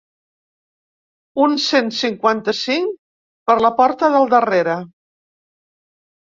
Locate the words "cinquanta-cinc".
1.99-2.97